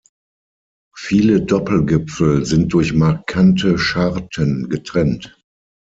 Viele 0.97 1.43
Doppelgipfel 1.45 2.43
sind 2.43 2.73
durch 2.73 2.91
markante 2.93 3.77
Scharten 3.77 4.67
getrennt. 4.67 5.39